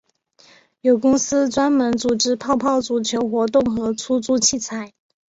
[0.81, 4.93] 有公司专门组织泡泡足球活动和出租器材。